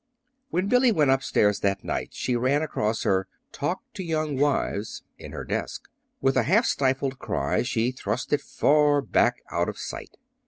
When 0.49 0.67
Billy 0.67 0.91
went 0.91 1.11
up 1.11 1.21
stairs 1.21 1.59
that 1.59 1.83
night 1.83 2.09
she 2.11 2.35
ran 2.35 2.63
across 2.63 3.03
her 3.03 3.27
"Talk 3.51 3.83
to 3.93 4.01
Young 4.03 4.35
Wives" 4.35 5.03
in 5.19 5.31
her 5.31 5.43
desk. 5.43 5.83
With 6.21 6.35
a 6.35 6.41
half 6.41 6.65
stifled 6.65 7.19
cry 7.19 7.61
she 7.61 7.91
thrust 7.91 8.33
it 8.33 8.41
far 8.41 9.03
back 9.03 9.43
out 9.51 9.69
of 9.69 9.77
sight. 9.77 10.17